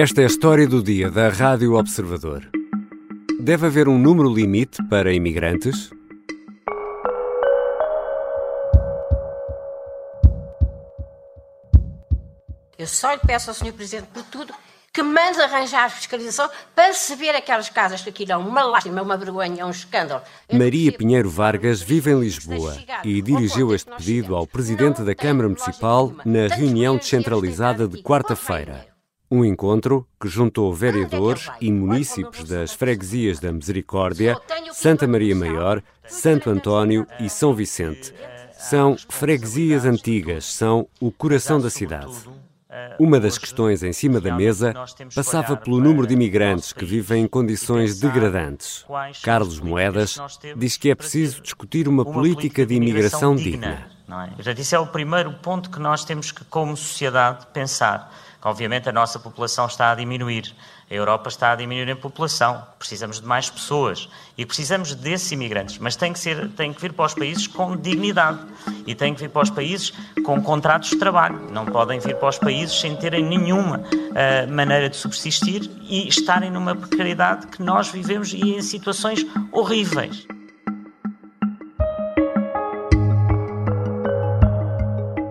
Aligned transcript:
Esta 0.00 0.20
é 0.20 0.24
a 0.24 0.26
história 0.28 0.64
do 0.64 0.80
dia 0.80 1.10
da 1.10 1.28
Rádio 1.28 1.74
Observador. 1.74 2.48
Deve 3.40 3.66
haver 3.66 3.88
um 3.88 3.98
número 3.98 4.32
limite 4.32 4.80
para 4.88 5.12
imigrantes? 5.12 5.90
Eu 12.78 12.86
só 12.86 13.12
lhe 13.12 13.18
peço 13.26 13.50
ao 13.50 13.54
Sr. 13.54 13.72
Presidente, 13.72 14.06
por 14.14 14.22
tudo, 14.22 14.54
que 14.92 15.02
mande 15.02 15.40
arranjar 15.40 15.86
a 15.86 15.90
fiscalização 15.90 16.48
para 16.76 16.94
se 16.94 17.16
ver 17.16 17.34
aquelas 17.34 17.68
casas 17.68 18.00
que 18.00 18.10
aquilo 18.10 18.30
é 18.30 18.36
uma 18.36 18.62
lástima, 18.62 19.02
uma 19.02 19.16
vergonha, 19.16 19.62
é 19.62 19.64
um 19.64 19.70
escândalo. 19.70 20.22
Eu 20.48 20.60
Maria 20.60 20.92
Pinheiro 20.92 21.28
Vargas 21.28 21.82
vive 21.82 22.12
em 22.12 22.20
Lisboa 22.20 22.78
e 23.02 23.20
dirigiu 23.20 23.74
este 23.74 23.90
pedido 23.90 24.36
ao 24.36 24.46
Presidente 24.46 25.02
da 25.02 25.16
Câmara 25.16 25.48
Municipal 25.48 26.14
na 26.24 26.46
reunião 26.46 26.96
descentralizada 26.96 27.88
de 27.88 28.00
quarta-feira. 28.00 28.87
Um 29.30 29.44
encontro 29.44 30.06
que 30.18 30.26
juntou 30.26 30.72
vereadores 30.72 31.50
e 31.60 31.70
munícipes 31.70 32.44
das 32.44 32.72
freguesias 32.72 33.38
da 33.38 33.52
Misericórdia, 33.52 34.34
Santa 34.72 35.06
Maria 35.06 35.36
Maior, 35.36 35.82
Santo 36.06 36.48
António 36.48 37.06
e 37.20 37.28
São 37.28 37.54
Vicente. 37.54 38.14
São 38.52 38.96
freguesias 39.08 39.84
antigas, 39.84 40.46
são 40.46 40.88
o 40.98 41.12
coração 41.12 41.60
da 41.60 41.68
cidade. 41.68 42.12
Uma 42.98 43.20
das 43.20 43.38
questões 43.38 43.82
em 43.82 43.92
cima 43.92 44.20
da 44.20 44.34
mesa 44.34 44.74
passava 45.14 45.56
pelo 45.56 45.80
número 45.80 46.06
de 46.06 46.14
imigrantes 46.14 46.72
que 46.72 46.84
vivem 46.84 47.24
em 47.24 47.28
condições 47.28 47.98
degradantes. 48.00 48.84
Carlos 49.22 49.60
Moedas 49.60 50.18
diz 50.56 50.76
que 50.76 50.90
é 50.90 50.94
preciso 50.94 51.42
discutir 51.42 51.86
uma 51.86 52.04
política 52.04 52.64
de 52.64 52.74
imigração 52.74 53.36
digna. 53.36 53.86
é? 54.08 54.34
Portanto, 54.36 54.58
isso 54.58 54.74
é 54.74 54.78
o 54.78 54.86
primeiro 54.86 55.32
ponto 55.34 55.70
que 55.70 55.78
nós 55.78 56.04
temos 56.04 56.32
que, 56.32 56.44
como 56.44 56.76
sociedade, 56.76 57.46
pensar. 57.52 58.10
Obviamente, 58.48 58.88
a 58.88 58.92
nossa 58.92 59.18
população 59.18 59.66
está 59.66 59.92
a 59.92 59.94
diminuir. 59.94 60.54
A 60.90 60.94
Europa 60.94 61.28
está 61.28 61.52
a 61.52 61.54
diminuir 61.54 61.86
em 61.86 61.94
população. 61.94 62.66
Precisamos 62.78 63.20
de 63.20 63.26
mais 63.26 63.50
pessoas. 63.50 64.08
E 64.38 64.46
precisamos 64.46 64.94
desses 64.94 65.30
imigrantes. 65.32 65.76
Mas 65.76 65.96
tem 65.96 66.14
que, 66.14 66.18
ser, 66.18 66.48
tem 66.52 66.72
que 66.72 66.80
vir 66.80 66.94
para 66.94 67.04
os 67.04 67.12
países 67.12 67.46
com 67.46 67.76
dignidade. 67.76 68.38
E 68.86 68.94
tem 68.94 69.12
que 69.12 69.20
vir 69.20 69.28
para 69.28 69.42
os 69.42 69.50
países 69.50 69.92
com 70.24 70.42
contratos 70.42 70.88
de 70.88 70.96
trabalho. 70.96 71.50
Não 71.52 71.66
podem 71.66 72.00
vir 72.00 72.16
para 72.16 72.30
os 72.30 72.38
países 72.38 72.80
sem 72.80 72.96
terem 72.96 73.22
nenhuma 73.22 73.82
ah, 74.14 74.46
maneira 74.50 74.88
de 74.88 74.96
subsistir 74.96 75.70
e 75.82 76.08
estarem 76.08 76.50
numa 76.50 76.74
precariedade 76.74 77.48
que 77.48 77.62
nós 77.62 77.88
vivemos 77.88 78.32
e 78.32 78.54
em 78.54 78.62
situações 78.62 79.26
horríveis. 79.52 80.26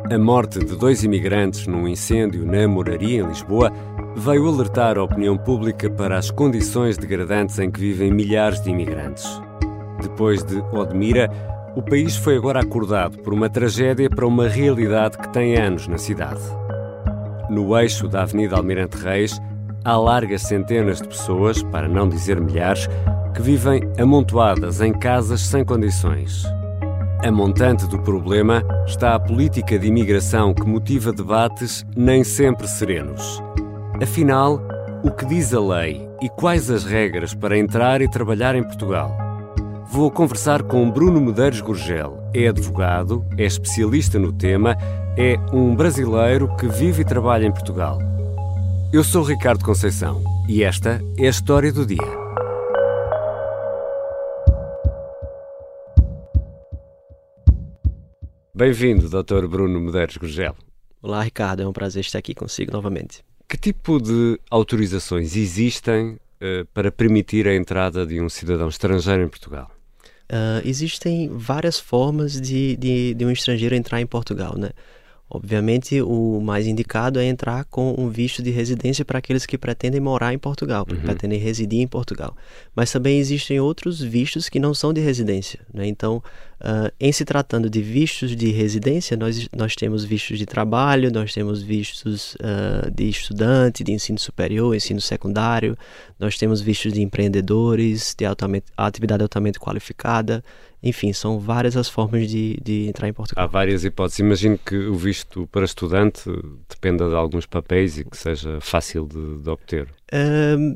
A 0.09 0.17
morte 0.17 0.59
de 0.59 0.73
dois 0.77 1.03
imigrantes 1.03 1.67
num 1.67 1.86
incêndio 1.86 2.45
na 2.45 2.66
Moraria, 2.66 3.22
em 3.22 3.27
Lisboa, 3.27 3.73
veio 4.16 4.47
alertar 4.47 4.97
a 4.97 5.03
opinião 5.03 5.38
pública 5.38 5.89
para 5.89 6.17
as 6.17 6.31
condições 6.31 6.97
degradantes 6.97 7.59
em 7.59 7.69
que 7.69 7.81
vivem 7.81 8.09
milhares 8.09 8.61
de 8.61 8.69
imigrantes. 8.69 9.25
Depois 10.02 10.45
de 10.45 10.59
Odmira, 10.72 11.30
o 11.75 11.81
país 11.81 12.16
foi 12.16 12.38
agora 12.38 12.61
acordado 12.61 13.17
por 13.17 13.33
uma 13.33 13.49
tragédia 13.49 14.09
para 14.09 14.25
uma 14.25 14.47
realidade 14.47 15.17
que 15.17 15.27
tem 15.27 15.58
anos 15.58 15.89
na 15.89 15.97
cidade. 15.97 16.42
No 17.49 17.77
eixo 17.77 18.08
da 18.08 18.21
Avenida 18.21 18.55
Almirante 18.55 18.95
Reis, 18.95 19.38
há 19.83 19.97
largas 19.97 20.44
centenas 20.44 21.02
de 21.02 21.08
pessoas, 21.09 21.61
para 21.64 21.89
não 21.89 22.08
dizer 22.08 22.39
milhares, 22.39 22.88
que 23.36 23.42
vivem 23.42 23.81
amontoadas 23.99 24.80
em 24.80 24.94
casas 24.94 25.42
sem 25.42 25.66
condições. 25.66 26.45
A 27.23 27.32
montante 27.32 27.88
do 27.88 27.98
problema 28.00 28.64
está 28.86 29.16
a 29.16 29.20
política 29.20 29.78
de 29.80 29.88
imigração 29.88 30.54
que 30.54 30.68
motiva 30.68 31.12
debates 31.12 31.84
nem 31.96 32.23
sempre 32.23 32.68
serenos. 32.68 33.42
Afinal, 34.02 34.62
o 35.04 35.10
que 35.10 35.26
diz 35.26 35.52
a 35.52 35.60
lei 35.60 36.08
e 36.22 36.30
quais 36.30 36.70
as 36.70 36.86
regras 36.86 37.33
para 37.33 37.58
entrar 37.58 38.02
e 38.02 38.10
trabalhar 38.10 38.56
em 38.56 38.64
Portugal? 38.64 39.17
Vou 39.89 40.11
conversar 40.11 40.61
com 40.61 40.92
Bruno 40.92 41.20
Medeiros 41.20 41.60
Gurgel. 41.60 42.22
É 42.36 42.50
advogado, 42.50 43.26
é 43.36 43.45
especialista 43.45 44.20
no 44.20 44.32
tema, 44.32 44.77
é 45.17 45.38
um 45.52 45.76
brasileiro 45.76 46.56
que 46.56 46.67
vive 46.67 47.02
e 47.02 47.06
trabalha 47.06 47.48
em 47.48 47.52
Portugal. 47.52 48.00
Eu 48.94 49.04
sou 49.04 49.23
Ricardo 49.23 49.66
Conceição 49.66 50.23
e 50.48 50.64
esta 50.64 51.02
é 51.17 51.26
a 51.26 51.30
história 51.30 51.73
do 51.73 51.83
dia. 51.83 52.27
Bem-vindo, 58.58 59.08
Dr. 59.08 59.45
Bruno 59.45 59.80
Medeiros 59.80 60.18
Gurgel. 60.18 60.56
Olá, 61.00 61.22
Ricardo. 61.22 61.62
É 61.62 61.68
um 61.68 61.72
prazer 61.72 62.02
estar 62.02 62.18
aqui 62.18 62.34
consigo 62.34 62.72
novamente. 62.72 63.23
Que 63.48 63.56
tipo 63.56 64.02
de 64.02 64.40
autorizações 64.50 65.36
existem 65.36 66.18
eh, 66.42 66.66
para 66.73 66.92
permitir 66.92 67.48
a 67.48 67.56
entrada 67.56 68.04
de 68.04 68.20
um 68.20 68.28
cidadão 68.28 68.68
estrangeiro 68.68 69.22
em 69.22 69.28
Portugal? 69.28 69.70
Ah, 70.28 70.60
existem 70.66 71.30
várias 71.30 71.80
formas 71.80 72.42
de, 72.42 72.76
de, 72.78 73.14
de 73.14 73.26
um 73.26 73.30
estrangeiro 73.30 73.76
entrar 73.76 74.02
em 74.02 74.08
Portugal, 74.08 74.58
né? 74.58 74.72
Obviamente, 75.30 76.02
o 76.02 76.39
mais 76.39 76.66
indicado 76.68 77.20
é 77.20 77.26
entrar 77.26 77.66
com 77.66 77.94
um 77.98 78.10
visto 78.10 78.42
de 78.42 78.50
residência 78.50 79.04
para 79.04 79.20
aqueles 79.20 79.45
que 79.45 79.58
pretendem 79.58 80.00
morar 80.00 80.34
em 80.34 80.38
Portugal, 80.38 80.86
que 80.86 80.95
pretendem 80.95 81.38
residir 81.38 81.82
em 81.82 81.88
Portugal. 81.88 82.36
Mas 82.74 82.94
também 82.94 83.20
existem 83.20 83.60
outros 83.60 84.02
vistos 84.02 84.48
que 84.48 84.58
não 84.58 84.74
são 84.74 84.94
de 84.94 85.02
residência. 85.02 85.60
Né? 85.74 85.86
Então, 85.86 86.24
ah, 86.60 86.92
em 87.00 87.12
se 87.12 87.23
tratando 87.23 87.70
de 87.70 87.82
vistos 87.82 88.36
de 88.36 88.52
residência, 88.52 89.16
nós, 89.16 89.48
nós 89.56 89.76
temos 89.76 90.04
vistos 90.04 90.40
de 90.40 90.45
trabalho, 90.45 91.12
nós 91.12 91.34
temos 91.34 91.62
vistos 91.62 92.36
ah, 92.42 92.90
de 92.90 93.10
estudante, 93.10 93.84
de 93.84 93.92
ensino 93.92 94.18
superior, 94.18 94.76
ensino 94.76 95.00
secundário, 95.00 95.78
nós 96.20 96.38
temos 96.38 96.60
vistos 96.62 96.94
de 96.94 97.02
empreendedores, 97.02 98.16
de 98.18 98.26
altamente, 98.26 98.66
atividade 98.76 99.22
altamente 99.22 99.60
qualificada. 99.60 100.44
Enfim, 100.82 101.12
são 101.12 101.40
várias 101.40 101.76
as 101.76 101.90
formas 101.90 102.28
de, 102.30 102.58
de 102.64 102.88
entrar 102.88 103.08
em 103.08 103.14
Portugal. 103.14 103.44
Há 103.44 103.48
várias 103.48 103.84
hipóteses. 103.84 104.20
Imagino 104.20 104.58
que 104.58 104.76
o 104.76 104.95
visto 104.95 105.48
para 105.48 105.66
estudante 105.66 106.30
dependa 106.70 107.10
de 107.10 107.16
alguns 107.16 107.45
papéis 107.45 107.98
e 107.98 108.06
que 108.06 108.16
seja 108.16 108.60
fácil 108.62 109.08
de, 109.08 109.42
de 109.42 109.50
obter. 109.50 109.88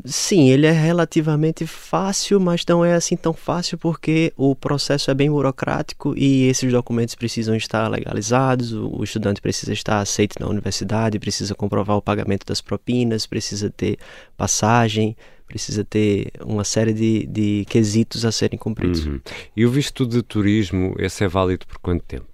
Sim, 0.06 0.50
ele 0.50 0.68
é 0.68 0.72
relativamente 0.72 1.66
fácil, 1.66 2.40
mas 2.40 2.66
não 2.68 2.84
é 2.84 2.94
assim 2.94 3.16
tão 3.16 3.34
fácil 3.34 3.78
porque 3.78 4.34
o 4.36 4.56
processo 4.56 5.10
é 5.10 5.14
bem 5.14 5.30
burocrático 5.30 6.14
e 6.18 6.48
esses 6.48 6.72
documentos 6.72 7.16
precisam 7.16 7.56
estar 7.56 7.88
legalizados, 7.88 8.74
o, 8.74 9.00
o 9.00 9.04
estudante 9.04 9.42
precisa 9.42 9.72
estar 9.72 10.00
aceito 10.00 10.36
na 10.40 10.48
universidade, 10.48 11.20
precisa 11.20 11.56
comprovar 11.56 11.98
o 11.98 12.02
pagamento 12.02 12.46
das 12.46 12.60
propinas, 12.60 13.26
precisa 13.26 13.70
ter 13.70 13.98
passagem, 14.36 15.16
precisa 15.48 15.84
ter 15.84 16.32
uma 16.46 16.64
série 16.64 16.94
de, 16.94 17.26
de 17.28 17.66
quesitos 17.70 18.26
a 18.26 18.32
serem 18.32 18.58
cumpridos. 18.58 19.06
Uhum. 19.06 19.20
E 19.56 19.66
o 19.66 19.70
visto 19.70 20.06
de 20.06 20.22
turismo, 20.22 20.96
esse 20.98 21.24
é 21.24 21.28
válido 21.28 21.66
por 21.68 21.78
quanto 21.80 22.04
tempo? 22.04 22.26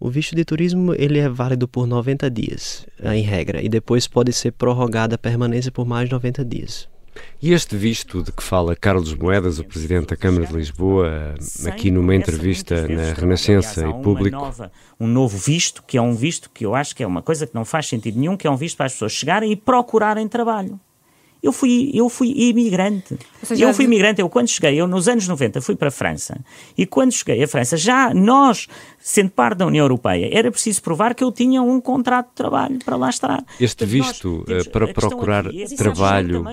O 0.00 0.08
visto 0.08 0.36
de 0.36 0.44
turismo 0.44 0.94
ele 0.94 1.18
é 1.18 1.28
válido 1.28 1.66
por 1.66 1.84
90 1.84 2.30
dias, 2.30 2.86
eh, 3.02 3.16
em 3.16 3.22
regra, 3.22 3.60
e 3.60 3.68
depois 3.68 4.06
pode 4.06 4.32
ser 4.32 4.52
prorrogada 4.52 5.16
a 5.16 5.18
permanência 5.18 5.72
por 5.72 5.84
mais 5.84 6.08
90 6.08 6.44
dias. 6.44 6.88
E 7.42 7.52
este 7.52 7.76
visto 7.76 8.22
de 8.22 8.30
que 8.30 8.40
fala 8.40 8.76
Carlos 8.76 9.12
Moedas, 9.14 9.58
o 9.58 9.64
Presidente 9.64 10.10
da 10.10 10.16
Câmara 10.16 10.46
de 10.46 10.52
Lisboa, 10.52 11.34
aqui 11.66 11.90
numa 11.90 12.14
entrevista 12.14 12.86
na 12.86 13.12
Renascença 13.12 13.88
e 13.88 13.92
Público, 14.02 14.38
um 15.00 15.08
novo 15.08 15.36
visto, 15.36 15.82
que 15.82 15.98
é 15.98 16.02
um 16.02 16.14
visto 16.14 16.48
que 16.48 16.64
eu 16.64 16.76
acho 16.76 16.94
que 16.94 17.02
é 17.02 17.06
uma 17.06 17.20
coisa 17.20 17.44
que 17.44 17.54
não 17.54 17.64
faz 17.64 17.88
sentido 17.88 18.20
nenhum, 18.20 18.36
que 18.36 18.46
é 18.46 18.50
um 18.50 18.56
visto 18.56 18.76
para 18.76 18.86
as 18.86 18.92
pessoas 18.92 19.10
chegarem 19.10 19.50
e 19.50 19.56
procurarem 19.56 20.28
trabalho. 20.28 20.78
Eu 21.42 21.52
fui, 21.52 21.90
eu 21.94 22.08
fui 22.08 22.32
imigrante. 22.36 23.16
seja, 23.44 23.64
eu 23.64 23.72
fui 23.72 23.84
imigrante. 23.84 24.20
Eu, 24.20 24.28
quando 24.28 24.48
cheguei, 24.48 24.74
eu 24.80 24.88
nos 24.88 25.06
anos 25.06 25.28
90 25.28 25.60
fui 25.60 25.76
para 25.76 25.88
a 25.88 25.90
França. 25.90 26.36
E 26.76 26.84
quando 26.84 27.12
cheguei 27.12 27.42
à 27.42 27.46
França, 27.46 27.76
já 27.76 28.12
nós, 28.12 28.66
sendo 28.98 29.30
parte 29.30 29.58
da 29.58 29.66
União 29.66 29.84
Europeia, 29.84 30.28
era 30.32 30.50
preciso 30.50 30.82
provar 30.82 31.14
que 31.14 31.22
eu 31.22 31.30
tinha 31.30 31.62
um 31.62 31.80
contrato 31.80 32.28
de 32.30 32.34
trabalho 32.34 32.78
para 32.84 32.96
lá 32.96 33.08
estar. 33.08 33.44
este 33.60 33.84
Portanto, 33.86 33.88
visto 33.88 34.44
temos- 34.46 34.66
eh, 34.66 34.70
para 34.70 34.88
procurar 34.88 35.46
aqui 35.46 35.62
é 35.62 35.66
trabalho 35.76 36.44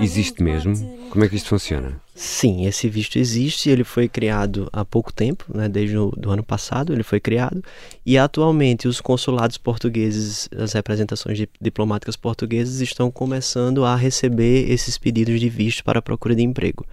existe 0.00 0.42
mesmo? 0.42 0.74
Como 1.10 1.24
é 1.24 1.28
que 1.28 1.36
isto 1.36 1.48
funciona? 1.48 2.00
Sim, 2.20 2.66
esse 2.66 2.88
visto 2.88 3.16
existe, 3.16 3.70
ele 3.70 3.84
foi 3.84 4.08
criado 4.08 4.68
há 4.72 4.84
pouco 4.84 5.12
tempo, 5.12 5.44
né, 5.54 5.68
desde 5.68 5.96
o 5.96 6.10
do 6.10 6.32
ano 6.32 6.42
passado 6.42 6.92
ele 6.92 7.04
foi 7.04 7.20
criado, 7.20 7.62
e 8.04 8.18
atualmente 8.18 8.88
os 8.88 9.00
consulados 9.00 9.56
portugueses, 9.56 10.48
as 10.58 10.72
representações 10.72 11.38
di- 11.38 11.48
diplomáticas 11.60 12.16
portuguesas 12.16 12.80
estão 12.80 13.08
começando 13.08 13.84
a 13.84 13.94
receber 13.94 14.68
esses 14.68 14.98
pedidos 14.98 15.38
de 15.38 15.48
visto 15.48 15.84
para 15.84 16.00
a 16.00 16.02
procura 16.02 16.34
de 16.34 16.42
emprego. 16.42 16.84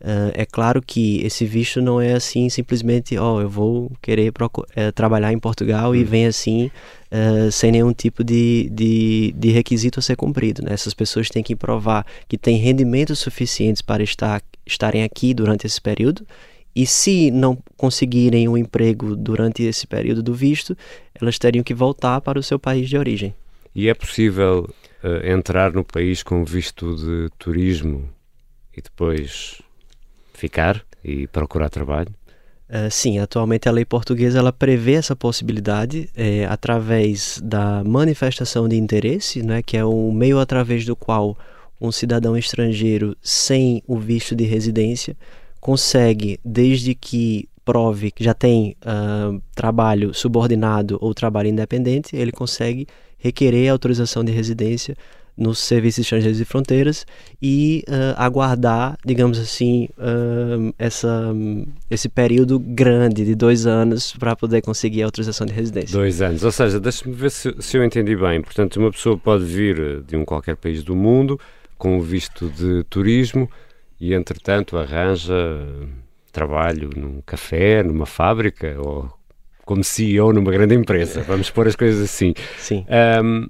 Ah, 0.00 0.30
é 0.32 0.46
claro 0.46 0.80
que 0.80 1.20
esse 1.24 1.44
visto 1.44 1.82
não 1.82 2.00
é 2.00 2.12
assim 2.12 2.48
simplesmente, 2.48 3.18
ó, 3.18 3.40
eu 3.40 3.48
vou 3.48 3.90
querer 4.00 4.32
eh, 4.76 4.92
trabalhar 4.92 5.32
em 5.32 5.38
Portugal 5.38 5.94
e 5.94 6.04
vem 6.04 6.26
assim 6.26 6.70
eh, 7.10 7.50
sem 7.50 7.72
nenhum 7.72 7.92
tipo 7.92 8.22
de, 8.22 8.68
de, 8.70 9.34
de 9.36 9.50
requisito 9.50 9.98
a 9.98 10.02
ser 10.02 10.14
cumprido. 10.16 10.62
Né? 10.62 10.72
Essas 10.72 10.94
pessoas 10.94 11.28
têm 11.28 11.42
que 11.42 11.56
provar 11.56 12.06
que 12.28 12.38
têm 12.38 12.58
rendimentos 12.58 13.18
suficientes 13.18 13.82
para 13.82 14.02
estar, 14.02 14.40
estarem 14.68 15.02
aqui 15.02 15.34
durante 15.34 15.66
esse 15.66 15.80
período 15.80 16.24
e 16.78 16.86
se 16.86 17.30
não 17.32 17.58
conseguirem 17.76 18.46
um 18.48 18.56
emprego 18.56 19.16
durante 19.16 19.64
esse 19.64 19.84
período 19.84 20.22
do 20.22 20.32
visto, 20.32 20.76
elas 21.20 21.36
teriam 21.36 21.64
que 21.64 21.74
voltar 21.74 22.20
para 22.20 22.38
o 22.38 22.42
seu 22.42 22.56
país 22.56 22.88
de 22.88 22.96
origem. 22.96 23.34
E 23.74 23.88
é 23.88 23.94
possível 23.94 24.68
uh, 25.02 25.26
entrar 25.26 25.72
no 25.72 25.84
país 25.84 26.22
com 26.22 26.44
visto 26.44 26.94
de 26.94 27.28
turismo 27.36 28.08
e 28.76 28.80
depois 28.80 29.60
ficar 30.32 30.84
e 31.02 31.26
procurar 31.26 31.68
trabalho? 31.68 32.14
Uh, 32.68 32.90
sim, 32.90 33.18
atualmente 33.18 33.68
a 33.68 33.72
lei 33.72 33.84
portuguesa 33.84 34.38
ela 34.38 34.52
prevê 34.52 34.92
essa 34.92 35.16
possibilidade 35.16 36.08
é, 36.14 36.44
através 36.44 37.40
da 37.42 37.82
manifestação 37.82 38.68
de 38.68 38.76
interesse, 38.76 39.42
né, 39.42 39.62
que 39.62 39.76
é 39.76 39.84
o 39.84 40.12
meio 40.12 40.38
através 40.38 40.84
do 40.84 40.94
qual 40.94 41.36
um 41.80 41.92
cidadão 41.92 42.36
estrangeiro 42.36 43.16
sem 43.22 43.82
o 43.86 43.98
visto 43.98 44.34
de 44.34 44.44
residência 44.44 45.16
consegue, 45.60 46.38
desde 46.44 46.94
que 46.94 47.48
prove 47.64 48.10
que 48.10 48.24
já 48.24 48.32
tem 48.32 48.74
uh, 48.82 49.40
trabalho 49.54 50.14
subordinado 50.14 50.96
ou 51.00 51.12
trabalho 51.12 51.48
independente, 51.48 52.16
ele 52.16 52.32
consegue 52.32 52.86
requerer 53.18 53.68
autorização 53.68 54.24
de 54.24 54.32
residência 54.32 54.96
nos 55.36 55.60
serviços 55.60 56.00
estrangeiros 56.00 56.40
e 56.40 56.44
fronteiras 56.44 57.06
e 57.40 57.84
uh, 57.88 58.14
aguardar, 58.16 58.98
digamos 59.04 59.38
assim, 59.38 59.88
uh, 59.96 60.74
essa, 60.78 61.32
esse 61.88 62.08
período 62.08 62.58
grande 62.58 63.24
de 63.24 63.36
dois 63.36 63.66
anos 63.66 64.12
para 64.18 64.34
poder 64.34 64.62
conseguir 64.62 65.02
a 65.02 65.04
autorização 65.04 65.46
de 65.46 65.52
residência. 65.52 65.96
Dois 65.96 66.20
anos, 66.20 66.42
ou 66.42 66.50
seja, 66.50 66.80
deixe-me 66.80 67.14
ver 67.14 67.30
se, 67.30 67.54
se, 67.60 67.76
eu 67.76 67.84
entendi 67.84 68.16
bem. 68.16 68.42
Portanto, 68.42 68.76
uma 68.80 68.90
pessoa 68.90 69.16
pode 69.16 69.44
vir 69.44 70.02
de 70.02 70.16
um 70.16 70.24
qualquer 70.24 70.56
país 70.56 70.82
do 70.82 70.96
mundo 70.96 71.38
com 71.78 71.96
o 71.96 72.02
visto 72.02 72.48
de 72.50 72.84
turismo 72.84 73.48
e, 74.00 74.12
entretanto, 74.12 74.76
arranja 74.76 75.34
trabalho 76.32 76.90
num 76.94 77.20
café, 77.24 77.82
numa 77.82 78.06
fábrica 78.06 78.76
ou 78.78 79.10
como 79.64 79.84
CEO 79.84 80.32
numa 80.32 80.50
grande 80.50 80.74
empresa, 80.74 81.22
vamos 81.22 81.50
pôr 81.50 81.68
as 81.68 81.76
coisas 81.76 82.02
assim. 82.02 82.32
Sim. 82.58 82.86
Um, 83.22 83.46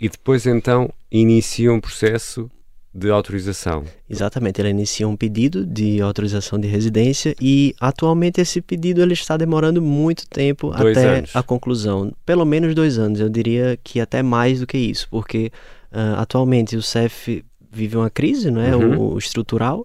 e 0.00 0.08
depois 0.08 0.46
então 0.46 0.90
inicia 1.10 1.72
um 1.72 1.80
processo 1.80 2.50
de 2.94 3.10
autorização. 3.10 3.84
Exatamente, 4.08 4.60
ele 4.60 4.70
inicia 4.70 5.06
um 5.06 5.14
pedido 5.14 5.66
de 5.66 6.00
autorização 6.00 6.58
de 6.58 6.66
residência 6.66 7.34
e 7.40 7.74
atualmente 7.78 8.40
esse 8.40 8.62
pedido 8.62 9.02
ele 9.02 9.12
está 9.12 9.36
demorando 9.36 9.82
muito 9.82 10.26
tempo 10.26 10.70
dois 10.70 10.96
até 10.96 11.18
anos. 11.18 11.36
a 11.36 11.42
conclusão, 11.42 12.12
pelo 12.24 12.46
menos 12.46 12.74
dois 12.74 12.98
anos. 12.98 13.20
Eu 13.20 13.28
diria 13.28 13.78
que 13.84 14.00
até 14.00 14.22
mais 14.22 14.60
do 14.60 14.66
que 14.66 14.78
isso, 14.78 15.06
porque 15.10 15.50
uh, 15.92 16.20
atualmente 16.20 16.76
o 16.76 16.82
CEF 16.82 17.44
vive 17.70 17.96
uma 17.96 18.10
crise, 18.10 18.50
não 18.50 18.60
é, 18.60 18.74
uhum. 18.74 18.98
o, 18.98 19.14
o 19.14 19.18
estrutural 19.18 19.84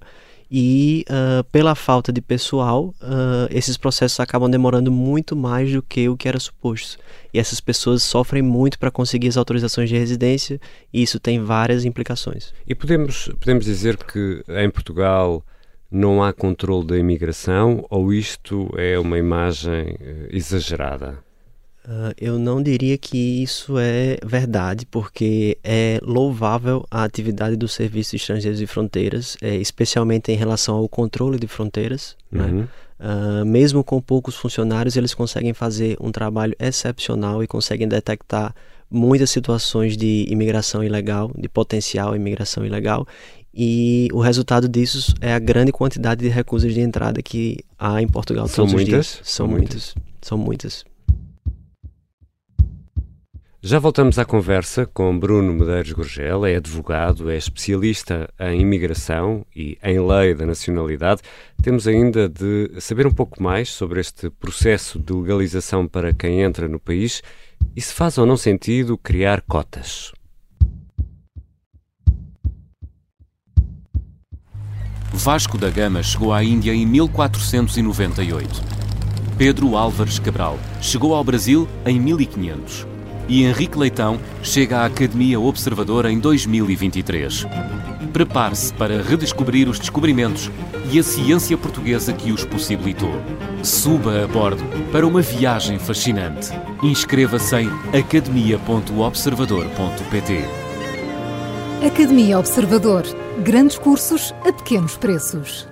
e 0.53 1.05
uh, 1.09 1.45
pela 1.45 1.73
falta 1.75 2.11
de 2.11 2.19
pessoal, 2.19 2.93
uh, 3.01 3.47
esses 3.49 3.77
processos 3.77 4.19
acabam 4.19 4.51
demorando 4.51 4.91
muito 4.91 5.33
mais 5.33 5.71
do 5.71 5.81
que 5.81 6.09
o 6.09 6.17
que 6.17 6.27
era 6.27 6.37
suposto. 6.41 6.97
E 7.33 7.39
essas 7.39 7.61
pessoas 7.61 8.03
sofrem 8.03 8.41
muito 8.41 8.77
para 8.77 8.91
conseguir 8.91 9.29
as 9.29 9.37
autorizações 9.37 9.87
de 9.87 9.97
residência 9.97 10.59
e 10.91 11.01
isso 11.01 11.21
tem 11.21 11.41
várias 11.41 11.85
implicações. 11.85 12.53
E 12.67 12.75
podemos, 12.75 13.31
podemos 13.39 13.63
dizer 13.63 13.95
que 13.95 14.43
em 14.49 14.69
Portugal 14.69 15.41
não 15.89 16.21
há 16.21 16.33
controle 16.33 16.85
da 16.85 16.97
imigração 16.97 17.85
ou 17.89 18.11
isto 18.11 18.69
é 18.77 18.99
uma 18.99 19.17
imagem 19.17 19.95
eh, 20.01 20.27
exagerada? 20.31 21.19
Uh, 21.83 22.13
eu 22.15 22.37
não 22.37 22.61
diria 22.61 22.95
que 22.95 23.41
isso 23.41 23.79
é 23.79 24.17
verdade, 24.23 24.85
porque 24.85 25.57
é 25.63 25.99
louvável 26.03 26.85
a 26.91 27.03
atividade 27.03 27.55
do 27.55 27.67
Serviço 27.67 28.11
de 28.11 28.17
Estrangeiros 28.17 28.61
e 28.61 28.67
Fronteiras, 28.67 29.35
é, 29.41 29.55
especialmente 29.55 30.31
em 30.31 30.35
relação 30.35 30.75
ao 30.75 30.87
controle 30.87 31.39
de 31.39 31.47
fronteiras. 31.47 32.15
Né? 32.31 32.45
Uhum. 32.45 32.59
Né? 32.59 32.67
Uh, 32.99 33.45
mesmo 33.45 33.83
com 33.83 33.99
poucos 33.99 34.35
funcionários, 34.35 34.95
eles 34.95 35.15
conseguem 35.15 35.53
fazer 35.53 35.97
um 35.99 36.11
trabalho 36.11 36.55
excepcional 36.59 37.43
e 37.43 37.47
conseguem 37.47 37.87
detectar 37.87 38.53
muitas 38.91 39.31
situações 39.31 39.97
de 39.97 40.27
imigração 40.29 40.83
ilegal, 40.83 41.31
de 41.35 41.49
potencial 41.49 42.15
imigração 42.15 42.63
ilegal. 42.63 43.07
E 43.51 44.07
o 44.13 44.19
resultado 44.19 44.69
disso 44.69 45.15
é 45.19 45.33
a 45.33 45.39
grande 45.39 45.71
quantidade 45.71 46.21
de 46.21 46.29
recusas 46.29 46.73
de 46.73 46.79
entrada 46.79 47.23
que 47.23 47.57
há 47.77 48.01
em 48.01 48.07
Portugal 48.07 48.47
São 48.47 48.65
todos 48.65 48.73
muitas? 48.73 49.07
os 49.07 49.13
dias. 49.15 49.19
São, 49.23 49.45
São 49.45 49.47
muitas. 49.47 49.73
muitas. 49.73 49.95
São 50.21 50.37
muitas. 50.37 50.90
Já 53.63 53.77
voltamos 53.77 54.17
à 54.17 54.25
conversa 54.25 54.87
com 54.87 55.19
Bruno 55.19 55.53
Medeiros 55.53 55.91
Gorgel, 55.91 56.47
é 56.47 56.55
advogado, 56.55 57.29
é 57.29 57.37
especialista 57.37 58.27
em 58.39 58.61
imigração 58.61 59.45
e 59.55 59.77
em 59.83 59.99
lei 59.99 60.33
da 60.33 60.47
nacionalidade. 60.47 61.21
Temos 61.61 61.87
ainda 61.87 62.27
de 62.27 62.71
saber 62.81 63.05
um 63.05 63.11
pouco 63.11 63.41
mais 63.41 63.69
sobre 63.69 63.99
este 63.99 64.31
processo 64.31 64.97
de 64.97 65.13
legalização 65.13 65.87
para 65.87 66.11
quem 66.11 66.41
entra 66.41 66.67
no 66.67 66.79
país 66.79 67.21
e 67.75 67.81
se 67.81 67.93
faz 67.93 68.17
ou 68.17 68.25
não 68.25 68.35
sentido 68.35 68.97
criar 68.97 69.41
cotas. 69.41 70.11
Vasco 75.13 75.55
da 75.55 75.69
Gama 75.69 76.01
chegou 76.01 76.33
à 76.33 76.43
Índia 76.43 76.73
em 76.73 76.87
1498. 76.87 78.59
Pedro 79.37 79.77
Álvares 79.77 80.17
Cabral 80.17 80.57
chegou 80.81 81.13
ao 81.13 81.23
Brasil 81.23 81.67
em 81.85 81.99
1500 81.99 82.90
e 83.31 83.43
Henrique 83.45 83.79
Leitão 83.79 84.19
chega 84.43 84.79
à 84.79 84.85
Academia 84.85 85.39
Observadora 85.39 86.11
em 86.11 86.19
2023. 86.19 87.45
Prepare-se 88.11 88.73
para 88.73 89.01
redescobrir 89.01 89.69
os 89.69 89.79
descobrimentos 89.79 90.51
e 90.91 90.99
a 90.99 91.03
ciência 91.03 91.57
portuguesa 91.57 92.11
que 92.11 92.33
os 92.33 92.43
possibilitou. 92.43 93.13
Suba 93.63 94.25
a 94.25 94.27
bordo 94.27 94.61
para 94.91 95.07
uma 95.07 95.21
viagem 95.21 95.79
fascinante. 95.79 96.49
Inscreva-se 96.83 97.55
em 97.55 97.69
academia.observador.pt. 97.97 100.39
Academia 101.87 102.37
Observador. 102.37 103.03
Grandes 103.41 103.77
cursos 103.77 104.33
a 104.45 104.51
pequenos 104.51 104.97
preços. 104.97 105.70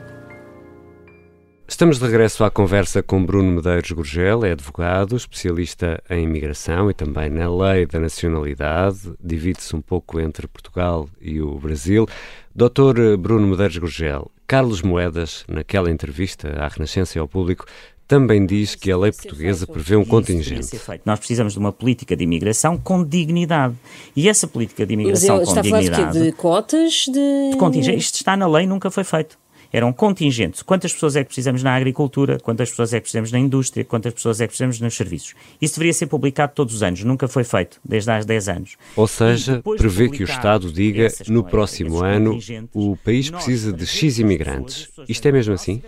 Estamos 1.69 1.99
de 1.99 2.05
regresso 2.05 2.43
à 2.43 2.49
conversa 2.49 3.03
com 3.03 3.23
Bruno 3.23 3.51
Medeiros 3.51 3.91
Gurgel, 3.91 4.43
é 4.43 4.53
advogado, 4.53 5.15
especialista 5.15 6.01
em 6.09 6.23
imigração 6.23 6.89
e 6.89 6.95
também 6.95 7.29
na 7.29 7.47
lei 7.47 7.85
da 7.85 7.99
nacionalidade, 7.99 9.13
divide-se 9.23 9.75
um 9.75 9.79
pouco 9.79 10.19
entre 10.19 10.47
Portugal 10.47 11.07
e 11.21 11.39
o 11.39 11.59
Brasil. 11.59 12.07
Doutor 12.55 13.15
Bruno 13.17 13.47
Medeiros 13.47 13.77
Gurgel, 13.77 14.31
Carlos 14.47 14.81
Moedas, 14.81 15.45
naquela 15.47 15.91
entrevista 15.91 16.49
à 16.59 16.67
Renascença 16.67 17.19
e 17.19 17.21
ao 17.21 17.27
público, 17.27 17.65
também 18.07 18.47
diz 18.47 18.73
que 18.73 18.91
a 18.91 18.97
lei 18.97 19.11
portuguesa 19.11 19.67
prevê 19.67 19.95
um 19.95 20.03
contingente. 20.03 20.81
Nós 21.05 21.19
precisamos 21.19 21.53
de 21.53 21.59
uma 21.59 21.71
política 21.71 22.15
de 22.15 22.23
imigração 22.23 22.79
com 22.79 23.03
dignidade. 23.03 23.75
E 24.15 24.27
essa 24.27 24.47
política 24.47 24.87
de 24.87 24.95
imigração 24.95 25.37
Mas 25.37 25.45
com 25.45 25.51
está 25.51 25.61
dignidade. 25.61 25.93
A 25.93 25.97
falar 25.97 26.11
de, 26.13 26.23
de 26.23 26.31
cotas 26.31 27.05
de. 27.05 27.51
de 27.51 27.57
contingente. 27.57 27.99
Isto 27.99 28.15
está 28.15 28.35
na 28.35 28.47
lei, 28.47 28.65
nunca 28.65 28.89
foi 28.89 29.03
feito 29.03 29.37
eram 29.71 29.93
contingentes. 29.93 30.61
Quantas 30.61 30.93
pessoas 30.93 31.15
é 31.15 31.23
que 31.23 31.27
precisamos 31.27 31.63
na 31.63 31.75
agricultura, 31.75 32.39
quantas 32.39 32.69
pessoas 32.69 32.93
é 32.93 32.97
que 32.97 33.03
precisamos 33.03 33.31
na 33.31 33.39
indústria, 33.39 33.83
quantas 33.83 34.13
pessoas 34.13 34.41
é 34.41 34.45
que 34.45 34.49
precisamos 34.49 34.79
nos 34.79 34.95
serviços. 34.95 35.35
Isso 35.61 35.75
deveria 35.75 35.93
ser 35.93 36.07
publicado 36.07 36.53
todos 36.55 36.75
os 36.75 36.83
anos, 36.83 37.03
nunca 37.03 37.27
foi 37.27 37.43
feito, 37.43 37.79
desde 37.83 38.11
há 38.11 38.19
10 38.19 38.49
anos. 38.49 38.77
Ou 38.95 39.07
seja, 39.07 39.61
prevê 39.77 40.09
que 40.09 40.23
o 40.23 40.25
Estado 40.25 40.71
diga 40.71 41.07
no 41.27 41.43
próximo 41.43 42.03
ano 42.03 42.39
o 42.73 42.97
país 42.97 43.29
precisa 43.29 43.71
de 43.71 43.85
X 43.85 44.19
imigrantes. 44.19 44.89
Isto 45.07 45.27
é 45.27 45.31
mesmo 45.31 45.53
assim? 45.53 45.81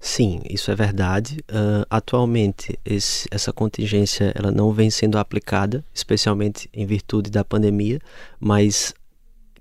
Sim, 0.00 0.42
isso 0.50 0.70
é 0.70 0.74
verdade. 0.74 1.38
Uh, 1.50 1.86
atualmente, 1.88 2.78
esse, 2.84 3.26
essa 3.30 3.54
contingência 3.54 4.32
ela 4.34 4.50
não 4.50 4.70
vem 4.70 4.90
sendo 4.90 5.16
aplicada, 5.16 5.82
especialmente 5.94 6.68
em 6.74 6.84
virtude 6.84 7.30
da 7.30 7.42
pandemia, 7.42 7.98
mas 8.38 8.92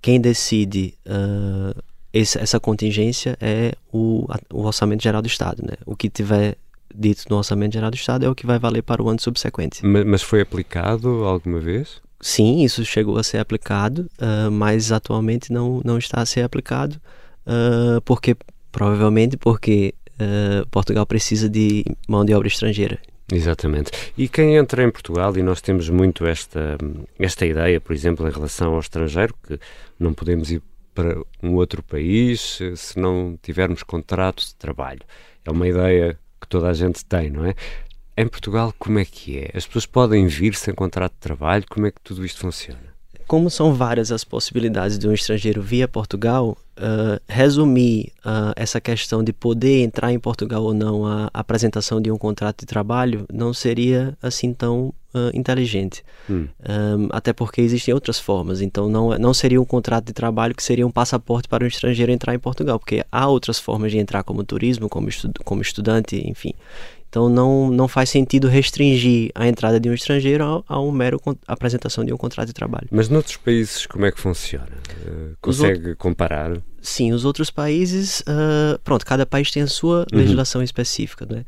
quem 0.01 0.20
decide 0.20 0.96
uh, 1.08 1.82
esse, 2.13 2.38
essa 2.38 2.60
contingência 2.60 3.36
é 3.41 3.74
o, 3.91 4.27
o 4.53 4.65
orçamento 4.65 5.01
geral 5.01 5.22
do 5.22 5.27
Estado. 5.27 5.63
Né? 5.63 5.74
O 5.86 5.96
que 5.96 6.10
tiver 6.10 6.58
dito 6.93 7.25
no 7.29 7.38
orçamento 7.38 7.74
geral 7.74 7.89
do 7.89 7.96
Estado 7.96 8.24
é 8.24 8.29
o 8.29 8.36
que 8.36 8.46
vai 8.46 8.60
valer 8.60 8.84
para 8.84 9.01
o 9.01 9.10
ano 9.10 9.20
subsequente. 9.20 9.84
Mas, 9.84 10.22
foi 10.22 10.41
aplicado 10.41 11.25
alguma 11.25 11.60
vez? 11.60 12.01
Sim, 12.22 12.63
isso 12.63 12.86
chegou 12.86 13.17
a 13.17 13.24
ser 13.24 13.39
aplicado, 13.39 14.10
uh, 14.20 14.51
mas 14.51 14.91
atualmente 14.91 15.51
não, 15.51 15.82
não 15.84 15.98
está 15.98 16.22
a 16.22 16.25
ser 16.25 16.41
aplicado, 16.41 16.96
uh, 17.48 18.00
porque 18.05 18.38
provavelmente 18.72 19.36
porque 19.36 19.93
uh, 20.13 20.67
Portugal 20.70 21.05
precisa 21.05 21.50
de 21.50 21.84
mão 22.08 22.24
de 22.24 22.34
obra 22.34 22.48
estrangeira. 22.48 23.00
Exatamente. 23.32 23.91
E 24.17 24.27
quem 24.27 24.55
entra 24.55 24.84
em 24.84 24.91
Portugal, 24.91 25.36
e 25.36 25.41
nós 25.41 25.60
temos 25.60 25.89
muito 25.89 26.25
esta, 26.25 26.77
esta 27.17 27.46
ideia, 27.46 27.82
por 27.82 27.93
exemplo, 27.93 28.27
em 28.27 28.32
relação 28.32 28.74
ao 28.74 28.79
estrangeiro, 28.79 29.34
que 29.46 29.60
não 30.00 30.13
podemos 30.13 30.51
ir 30.51 30.62
para 30.93 31.21
um 31.41 31.55
outro 31.55 31.81
país 31.83 32.59
se 32.75 33.00
não 33.00 33.38
tivermos 33.41 33.83
contrato 33.83 34.45
de 34.45 34.55
trabalho. 34.55 35.01
É 35.45 35.51
uma 35.51 35.67
ideia 35.67 36.17
que 36.39 36.47
toda 36.47 36.69
a 36.69 36.73
gente 36.73 37.03
tem, 37.05 37.29
não 37.29 37.45
é? 37.45 37.55
Em 38.15 38.27
Portugal, 38.27 38.73
como 38.77 39.00
é 39.00 39.05
que 39.05 39.39
é? 39.39 39.51
As 39.55 39.65
pessoas 39.65 39.85
podem 39.85 40.27
vir 40.27 40.55
sem 40.55 40.73
contrato 40.73 41.13
de 41.13 41.19
trabalho? 41.19 41.65
Como 41.69 41.88
é 41.88 41.91
que 41.91 42.00
tudo 42.01 42.23
isto 42.23 42.41
funciona? 42.41 42.93
Como 43.25 43.50
são 43.50 43.73
várias 43.73 44.12
as 44.12 44.23
possibilidades 44.23 45.00
de 45.00 45.07
um 45.07 45.13
estrangeiro 45.13 45.62
vir 45.62 45.83
a 45.83 45.88
Portugal, 45.88 46.57
uh, 46.77 47.22
resumir 47.27 48.12
uh, 48.25 48.53
essa 48.56 48.80
questão 48.80 49.24
de 49.24 49.32
poder 49.32 49.84
entrar 49.84 50.12
em 50.12 50.20
Portugal 50.20 50.63
ou 50.63 50.74
não 50.74 51.06
a 51.06 51.30
apresentação 51.34 52.01
de 52.01 52.12
um 52.12 52.18
contrato 52.18 52.62
de 52.62 52.65
trabalho 52.65 53.25
não 53.32 53.53
seria 53.53 54.18
assim 54.22 54.53
tão 54.53 54.94
uh, 55.13 55.30
inteligente. 55.34 56.03
Hum. 56.30 56.48
Um, 56.68 57.08
até 57.12 57.34
porque 57.34 57.62
existem 57.62 57.94
outras 57.94 58.20
formas. 58.20 58.62
Então, 58.62 58.89
não, 58.89 59.18
não 59.18 59.34
seria 59.34 59.62
um 59.62 59.65
contrato 59.65 60.06
de 60.06 60.13
trabalho 60.13 60.56
que 60.56 60.63
seria 60.63 60.86
um 60.86 60.92
passaporte 60.92 61.48
para 61.48 61.63
um 61.63 61.68
estrangeiro 61.68 62.12
entrar 62.12 62.34
em 62.34 62.39
Portugal, 62.39 62.80
porque 62.80 63.06
há 63.12 63.27
outras 63.27 63.60
formas 63.60 63.92
de 63.92 63.98
entrar 63.98 64.24
como 64.24 64.44
turismo, 64.44 64.89
como, 64.89 65.10
estu 65.10 65.32
como 65.44 65.62
estudante, 65.62 66.22
enfim. 66.27 66.53
Então 67.13 67.29
não, 67.29 67.70
não 67.70 67.88
faz 67.88 68.10
sentido 68.10 68.48
restringir 68.48 69.29
a 69.36 69.48
entrada 69.48 69.79
de 69.79 69.88
um 69.88 69.93
estrangeiro 69.93 70.43
a, 70.43 70.63
a 70.74 70.82
um 70.82 70.91
mero 70.91 71.22
apresentação 71.48 72.03
de 72.03 72.12
um 72.12 72.17
contrato 72.17 72.48
de 72.48 72.53
trabalho. 72.53 72.88
Mas 72.89 73.08
noutros 73.08 73.38
países 73.38 73.86
como 73.86 74.03
é 74.08 74.12
que 74.12 74.20
funciona? 74.20 74.65
Uh, 75.05 75.38
consegue 75.39 75.93
comparar? 75.93 76.58
Sim, 76.82 77.13
os 77.13 77.24
outros 77.24 77.51
países, 77.51 78.22
uh, 78.22 78.79
pronto, 78.84 79.05
cada 79.05 79.27
país 79.27 79.51
tem 79.51 79.62
a 79.62 79.67
sua 79.67 80.08
uhum. 80.12 80.17
legislação 80.17 80.63
específica, 80.63 81.24
né? 81.29 81.46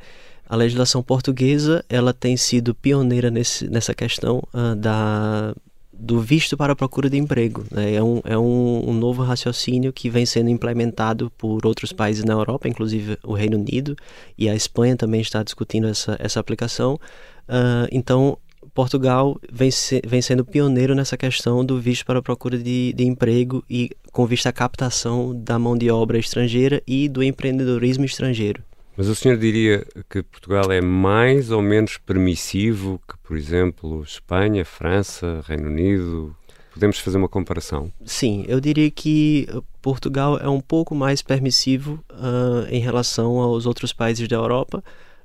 A 0.48 0.56
legislação 0.56 1.02
portuguesa 1.02 1.84
ela 1.90 2.14
tem 2.14 2.38
sido 2.38 2.76
pioneira 2.76 3.32
nesse, 3.32 3.68
nessa 3.68 3.96
questão 3.96 4.48
uh, 4.54 4.76
da 4.76 5.56
do 5.98 6.20
visto 6.20 6.58
para 6.58 6.74
a 6.74 6.76
procura 6.76 7.10
de 7.10 7.18
emprego. 7.18 7.66
Né? 7.72 7.96
É, 7.96 8.04
um, 8.04 8.22
é 8.24 8.38
um, 8.38 8.90
um, 8.90 8.94
novo 8.94 9.24
raciocínio 9.24 9.94
que 9.94 10.10
vem 10.10 10.26
sendo 10.26 10.50
implementado 10.50 11.32
por 11.38 11.66
outros 11.66 11.92
países 11.94 12.24
na 12.24 12.34
Europa, 12.34 12.68
inclusive 12.68 13.18
o 13.24 13.34
Reino 13.34 13.58
Unido 13.58 13.96
e 14.38 14.50
a 14.50 14.56
Espanha 14.56 14.96
também 14.96 15.22
está 15.22 15.42
discutindo 15.44 15.88
essa, 15.88 16.16
essa 16.20 16.40
aplicação. 16.40 16.96
Uh, 17.48 17.88
então, 17.92 18.38
Portugal 18.74 19.40
vem, 19.52 19.72
se, 19.72 20.02
vem 20.06 20.22
sendo 20.22 20.44
pioneiro 20.44 20.94
nessa 20.94 21.16
questão 21.16 21.64
do 21.64 21.80
visto 21.80 22.06
para 22.06 22.20
a 22.20 22.22
procura 22.22 22.58
de, 22.58 22.94
de 22.94 23.06
emprego 23.06 23.64
e 23.70 23.90
com 24.12 24.26
vista 24.26 24.50
à 24.50 24.54
captação 24.54 25.34
da 25.34 25.58
mão 25.58 25.78
de 25.78 25.90
obra 25.90 26.18
estrangeira 26.18 26.82
e 26.86 27.08
do 27.08 27.24
empreendedorismo 27.24 28.04
estrangeiro. 28.04 28.62
Mas 28.98 29.08
o 29.08 29.16
senhor 29.16 29.38
diria 29.38 29.86
que 30.10 30.24
Portugal 30.24 30.72
é 30.72 30.80
mais 30.80 31.52
ou 31.52 31.62
menos 31.62 31.98
permissivo 31.98 33.00
que, 33.08 33.18
por 33.18 33.36
exemplo, 33.36 34.02
Espanha, 34.02 34.64
França, 34.64 35.44
Reino 35.46 35.68
Unido? 35.68 36.36
Podemos 36.74 37.00
fazer 37.00 37.18
uma 37.18 37.30
comparação? 37.30 37.92
Sim, 38.06 38.46
eu 38.48 38.60
diria 38.60 38.90
que 38.90 39.48
Portugal 39.82 40.38
é 40.38 40.50
um 40.50 40.62
pouco 40.62 40.96
mais 40.96 41.22
permissivo 41.22 42.04
uh, 42.12 42.68
em 42.70 42.80
relação 42.80 43.40
aos 43.40 43.66
outros 43.66 43.94
países 43.94 44.28
da 44.28 44.36
Europa, 44.36 44.84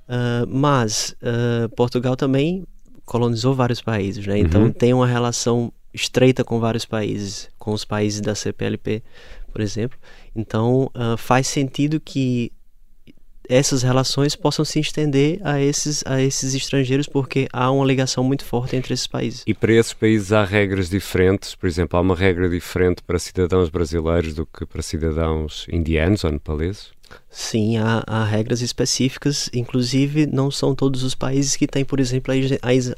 uh, 0.09 0.47
mas 0.49 1.15
uh, 1.23 1.69
Portugal 1.75 2.17
também 2.17 2.65
colonizou 3.05 3.55
vários 3.55 3.81
países, 3.81 4.25
né? 4.27 4.39
Então 4.39 4.65
uhum. 4.65 4.73
tem 4.73 4.95
uma 4.95 5.07
relação 5.07 5.73
estreita 5.93 6.45
com 6.45 6.61
vários 6.61 6.85
países, 6.85 7.49
com 7.59 7.73
os 7.73 7.85
países 7.85 8.21
da 8.21 8.35
CPLP, 8.35 9.03
por 9.51 9.61
exemplo. 9.61 9.99
Então 10.37 10.89
faz 11.19 11.49
sentido 11.49 11.99
que 11.99 12.53
essas 13.51 13.83
relações 13.83 14.37
possam 14.37 14.65
se 14.65 14.79
estender 14.79 15.41
a 15.43 15.61
esses, 15.61 16.05
a 16.07 16.23
esses 16.23 16.55
estrangeiros, 16.55 17.07
porque 17.07 17.49
há 17.53 17.71
uma 17.71 17.85
ligação 17.85 18.23
muito 18.23 18.45
forte 18.45 18.77
entre 18.77 18.95
esses 18.95 19.09
países. 19.09 19.43
E 19.47 19.53
para 19.53 19.73
esses 19.73 19.93
países 19.93 20.33
há 20.33 20.45
regras 20.45 20.89
diferentes? 20.89 21.55
Por 21.57 21.67
exemplo, 21.67 21.99
há 21.99 22.01
uma 22.01 22.15
regra 22.15 22.49
diferente 22.49 23.03
para 23.03 23.19
cidadãos 23.19 23.69
brasileiros 23.69 24.35
do 24.35 24.47
que 24.47 24.65
para 24.65 24.81
cidadãos 24.83 25.67
indianos 25.71 26.23
ou 26.23 26.31
nepaleses? 26.31 26.93
Sim, 27.33 27.77
há, 27.77 28.03
há, 28.07 28.25
regras 28.25 28.61
específicas, 28.61 29.49
inclusive 29.55 30.27
não 30.27 30.51
são 30.51 30.75
todos 30.75 31.05
os 31.05 31.15
países 31.15 31.57
que 31.57 31.67
têm, 31.67 31.85
por 31.85 32.01
exemplo, 32.01 32.35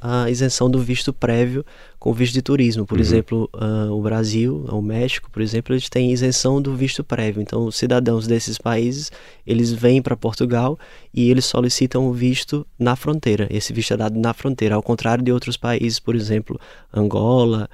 a, 0.02 0.30
isenção 0.30 0.70
do 0.70 0.78
visto 0.78 1.12
prévio 1.12 1.64
com 1.98 2.14
visto 2.14 2.32
de 2.32 2.40
turismo. 2.40 2.86
Por 2.86 2.96
uhum. 2.96 3.02
exemplo, 3.02 3.50
uh, 3.54 3.92
o 3.92 4.00
Brasil, 4.00 4.64
o 4.70 4.80
México, 4.80 5.30
por 5.30 5.42
exemplo, 5.42 5.74
eles 5.74 5.88
têm 5.88 6.12
isenção 6.12 6.62
do 6.62 6.74
visto 6.74 7.04
prévio. 7.04 7.42
Então, 7.42 7.66
os 7.66 7.76
cidadãos 7.76 8.26
desses 8.26 8.56
países, 8.56 9.12
eles 9.46 9.70
vêm 9.70 10.00
para 10.00 10.16
Portugal 10.16 10.78
e 11.12 11.30
eles 11.30 11.44
solicitam 11.44 12.06
o 12.06 12.12
visto 12.12 12.66
na 12.78 12.96
fronteira. 12.96 13.46
Esse 13.50 13.72
visto 13.72 13.92
é 13.92 13.96
dado 13.98 14.18
na 14.18 14.32
fronteira, 14.32 14.74
ao 14.74 14.82
contrário 14.82 15.22
de 15.22 15.30
outros 15.30 15.58
países, 15.58 16.00
por 16.00 16.16
exemplo, 16.16 16.58
Angola, 16.92 17.68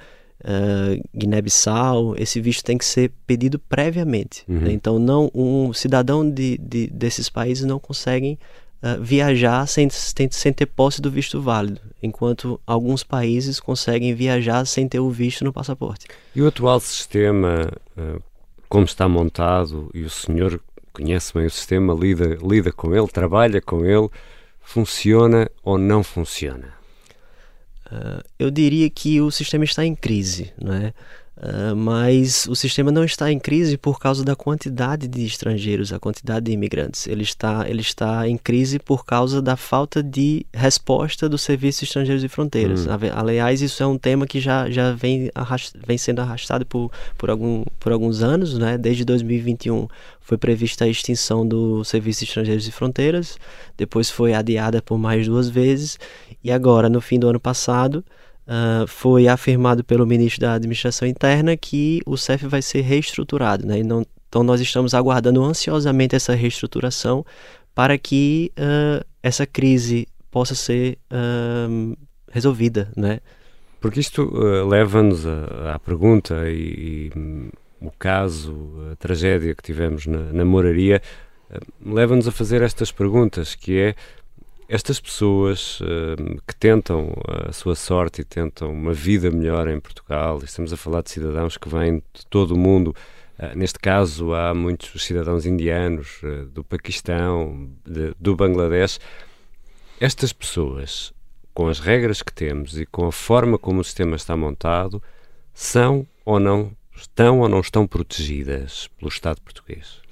uh, 0.45 1.09
Guiné-Bissau, 1.17 2.15
esse 2.17 2.41
visto 2.41 2.65
tem 2.65 2.79
que 2.79 2.85
ser 2.85 3.13
pedido 3.27 3.59
previamente. 3.59 4.45
Uhum. 4.49 4.61
Né? 4.61 4.73
Então, 4.73 4.99
não 4.99 5.31
um 5.35 5.73
cidadão 5.73 6.29
de, 6.29 6.59
de, 6.59 6.87
desses 6.89 7.29
países 7.29 7.65
não 7.65 7.79
conseguem 7.79 8.39
uh, 8.83 9.03
viajar 9.03 9.67
sem, 9.67 9.89
sem, 9.91 10.31
sem 10.31 10.53
ter 10.53 10.67
posse 10.67 11.01
do 11.01 11.11
visto 11.11 11.41
válido, 11.41 11.81
enquanto 12.03 12.61
alguns 12.67 13.03
países 13.03 13.61
conseguem 13.61 14.15
viajar 14.15 14.65
sem 14.67 14.89
ter 14.89 15.01
o 15.01 15.11
visto 15.11 15.45
no 15.45 15.53
passaporte. 15.53 16.07
E 16.35 16.43
o 16.43 16.49
atual 16.49 16.81
sistema, 16.81 17.71
uh, 17.97 18.23
como 18.69 18.85
está 18.85 19.09
montado, 19.09 19.91
e 19.95 20.03
o 20.03 20.11
senhor 20.11 20.61
conhece 20.93 21.33
bem 21.33 21.47
o 21.47 21.51
sistema, 21.51 21.95
lida, 21.95 22.39
lida 22.43 22.73
com 22.73 22.95
ele, 22.95 23.09
trabalha 23.09 23.61
com 23.61 23.85
ele, 23.85 24.09
funciona 24.61 25.49
ou 25.63 25.79
não 25.79 26.03
funciona? 26.03 26.78
Uh, 27.91 28.23
eu 28.39 28.51
diria 28.51 28.89
que 28.91 29.21
o 29.21 29.31
sistema 29.31 29.65
está 29.65 29.85
em 29.85 29.95
crise, 29.95 30.53
não 30.61 30.75
é? 30.75 30.93
Uh, 31.39 31.77
mas 31.77 32.49
o 32.49 32.57
sistema 32.57 32.91
não 32.91 33.05
está 33.05 33.31
em 33.31 33.39
crise 33.39 33.79
por 33.79 34.01
causa 34.01 34.25
da 34.25 34.35
quantidade 34.35 35.07
de 35.07 35.25
estrangeiros, 35.25 35.93
a 35.93 35.99
quantidade 35.99 36.47
de 36.47 36.53
imigrantes. 36.53 37.07
Ele 37.07 37.23
está, 37.23 37.65
ele 37.69 37.81
está 37.81 38.29
em 38.29 38.37
crise 38.37 38.81
por 38.81 39.05
causa 39.07 39.41
da 39.41 39.57
falta 39.57 40.03
de 40.03 40.45
resposta 40.53 41.29
do 41.29 41.39
Serviço 41.39 41.81
de 41.81 41.85
Estrangeiros 41.85 42.25
e 42.25 42.29
Fronteiras. 42.29 42.87
Hum. 42.87 42.91
Aliás, 43.15 43.63
isso 43.63 43.81
é 43.81 43.87
um 43.87 43.97
tema 43.97 44.27
que 44.27 44.41
já, 44.41 44.69
já 44.69 44.93
vem, 44.93 45.31
arrast, 45.33 45.77
vem 45.87 45.97
sendo 45.97 46.21
arrastado 46.21 46.67
por, 46.67 46.91
por, 47.17 47.31
algum, 47.31 47.65
por 47.79 47.93
alguns 47.93 48.21
anos. 48.21 48.59
Né? 48.59 48.77
Desde 48.77 49.05
2021 49.05 49.87
foi 50.21 50.37
prevista 50.37 50.87
a 50.87 50.89
extinção 50.89 51.47
do 51.47 51.85
Serviço 51.85 52.25
de 52.25 52.31
Estrangeiros 52.31 52.67
e 52.67 52.73
Fronteiras, 52.73 53.39
depois 53.77 54.11
foi 54.11 54.35
adiada 54.35 54.83
por 54.83 54.99
mais 54.99 55.27
duas 55.27 55.49
vezes, 55.49 55.99
e 56.45 56.51
agora, 56.51 56.91
no 56.91 57.01
fim 57.01 57.19
do 57.19 57.29
ano 57.29 57.41
passado, 57.41 58.05
uh, 58.49 58.87
foi 58.87 59.29
afirmado 59.29 59.85
pelo 59.85 60.07
ministro 60.07 60.41
da 60.41 60.55
Administração 60.55 61.07
Interna 61.07 61.57
que 61.57 62.01
o 62.07 62.17
CEF 62.17 62.47
vai 62.47 62.63
ser 62.63 62.81
reestruturado. 62.81 63.67
Né? 63.67 63.83
Não, 63.83 64.05
então, 64.29 64.43
nós 64.43 64.61
estamos 64.61 64.95
aguardando 64.95 65.45
ansiosamente 65.45 66.17
essa 66.17 66.35
reestruturação 66.35 67.25
para 67.75 67.97
que 67.97 68.51
uh, 68.59 69.05
essa 69.23 69.47
crise 69.47 70.09
possa 70.31 70.55
ser 70.55 70.99
uh, 71.13 71.97
resolvida. 72.31 72.91
Né? 72.97 73.21
Porque 73.81 74.01
isto 74.01 74.29
leva-nos 74.67 75.25
à 75.27 75.79
pergunta 75.79 76.51
e, 76.51 77.11
e 77.13 77.51
o 77.81 77.93
caso, 77.97 78.75
a 78.91 78.97
tragédia 78.97 79.55
que 79.55 79.63
tivemos 79.63 80.05
na, 80.05 80.33
na 80.33 80.45
moraria, 80.45 81.01
leva-nos 81.85 82.27
a 82.27 82.33
fazer 82.33 82.63
estas 82.63 82.91
perguntas, 82.91 83.55
que 83.55 83.79
é 83.79 83.95
estas 84.69 85.01
pessoas 85.01 85.81
uh, 85.81 86.43
que 86.47 86.55
tentam 86.55 87.15
a 87.27 87.53
sua 87.53 87.75
sorte 87.75 88.21
e 88.21 88.25
tentam 88.25 88.71
uma 88.71 88.93
vida 88.93 89.31
melhor 89.31 89.67
em 89.67 89.81
Portugal, 89.81 90.41
estamos 90.45 90.73
a 90.75 90.77
falar 90.77 91.03
de 91.03 91.11
cidadãos 91.11 91.57
que 91.57 91.71
vêm 91.71 92.03
de 92.13 92.27
todo 92.29 92.53
o 92.53 92.59
mundo, 92.59 92.95
uh, 93.39 93.57
neste 93.57 93.79
caso 93.79 94.35
há 94.35 94.53
muitos 94.53 95.03
cidadãos 95.03 95.47
indianos, 95.47 96.23
uh, 96.23 96.45
do 96.47 96.63
Paquistão, 96.63 97.71
de, 97.83 98.13
do 98.21 98.37
Bangladesh. 98.37 99.01
Estas 99.99 100.35
pessoas, 100.35 101.15
com 101.55 101.67
as 101.69 101.81
regras 101.81 102.21
que 102.21 102.33
temos 102.33 102.79
e 102.79 102.85
com 102.85 103.07
a 103.07 103.13
forma 103.13 103.57
como 103.59 103.81
o 103.81 103.85
sistema 103.85 104.17
está 104.17 104.37
montado, 104.37 105.03
são 105.55 106.07
ou 106.27 106.39
não 106.39 106.77
estão 106.95 107.41
ou 107.41 107.49
não 107.49 107.61
estão 107.61 107.87
protegidas 107.87 108.87
pelo 108.99 109.09
Estado 109.09 109.41
português? 109.41 110.08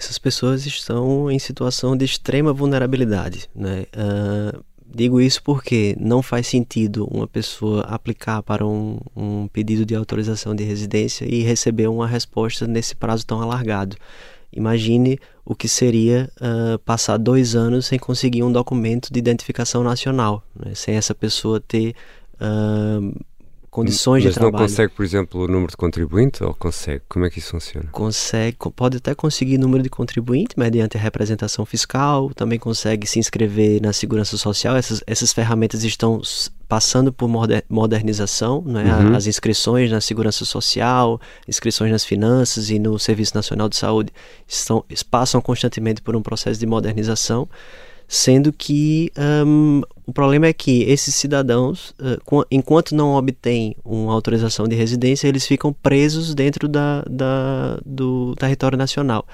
Essas 0.00 0.18
pessoas 0.18 0.64
estão 0.64 1.30
em 1.30 1.38
situação 1.38 1.94
de 1.94 2.06
extrema 2.06 2.54
vulnerabilidade. 2.54 3.50
Né? 3.54 3.84
Uh, 3.94 4.64
digo 4.86 5.20
isso 5.20 5.42
porque 5.42 5.94
não 6.00 6.22
faz 6.22 6.46
sentido 6.46 7.06
uma 7.06 7.28
pessoa 7.28 7.82
aplicar 7.82 8.42
para 8.42 8.66
um, 8.66 8.98
um, 9.14 9.46
pedido 9.48 9.84
de 9.84 9.94
autorização 9.94 10.54
de 10.54 10.64
residência 10.64 11.26
e 11.26 11.42
receber 11.42 11.86
uma 11.86 12.06
resposta 12.06 12.66
nesse 12.66 12.96
prazo 12.96 13.26
tão 13.26 13.42
alargado. 13.42 13.94
Imagine 14.50 15.18
o 15.44 15.54
que 15.54 15.68
seria 15.68 16.30
uh, 16.40 16.78
passar 16.78 17.18
dois 17.18 17.54
anos 17.54 17.86
sem 17.86 17.98
conseguir 17.98 18.42
um 18.42 18.50
documento 18.50 19.12
de 19.12 19.18
identificação 19.18 19.84
nacional, 19.84 20.42
né? 20.56 20.72
sem 20.74 20.96
essa 20.96 21.14
pessoa 21.14 21.60
ter 21.60 21.94
uh, 22.36 23.20
condições 23.70 24.24
Mas 24.24 24.34
de 24.34 24.38
trabalho. 24.38 24.52
Mas 24.52 24.60
não 24.62 24.68
consegue, 24.68 24.92
por 24.94 25.04
exemplo, 25.04 25.44
o 25.44 25.48
número 25.48 25.70
de 25.70 25.76
contribuinte 25.76 26.42
ou 26.42 26.52
consegue? 26.54 27.02
Como 27.08 27.24
é 27.24 27.30
que 27.30 27.38
isso 27.38 27.50
funciona? 27.50 27.88
Consegue, 27.92 28.56
pode 28.74 28.96
até 28.96 29.14
conseguir 29.14 29.58
número 29.58 29.82
de 29.82 29.88
contribuinte 29.88 30.58
mediante 30.58 30.96
a 30.96 31.00
representação 31.00 31.64
fiscal, 31.64 32.30
também 32.34 32.58
consegue 32.58 33.06
se 33.06 33.18
inscrever 33.18 33.80
na 33.80 33.92
segurança 33.92 34.36
social. 34.36 34.76
Essas, 34.76 35.02
essas 35.06 35.32
ferramentas 35.32 35.84
estão 35.84 36.20
passando 36.68 37.12
por 37.12 37.28
modernização, 37.68 38.62
né? 38.64 38.84
Uhum. 38.84 39.16
as 39.16 39.26
inscrições 39.26 39.90
na 39.90 40.00
segurança 40.00 40.44
social, 40.44 41.20
inscrições 41.48 41.90
nas 41.90 42.04
finanças 42.04 42.70
e 42.70 42.78
no 42.78 42.98
Serviço 42.98 43.34
Nacional 43.34 43.68
de 43.68 43.76
Saúde 43.76 44.12
estão, 44.46 44.84
passam 45.10 45.40
constantemente 45.40 46.00
por 46.00 46.14
um 46.14 46.22
processo 46.22 46.60
de 46.60 46.66
modernização 46.66 47.48
sendo 48.12 48.52
que 48.52 49.12
um, 49.46 49.82
o 50.10 50.12
problema 50.12 50.48
é 50.48 50.52
que 50.52 50.82
esses 50.82 51.14
cidadãos, 51.14 51.94
uh, 52.00 52.44
enquanto 52.50 52.96
não 52.96 53.14
obtêm 53.14 53.76
uma 53.84 54.12
autorização 54.12 54.66
de 54.66 54.74
residência, 54.74 55.28
eles 55.28 55.46
ficam 55.46 55.72
presos 55.72 56.34
dentro 56.34 56.66
da, 56.66 57.04
da, 57.08 57.78
do 57.86 58.34
território 58.34 58.76
nacional. 58.76 59.24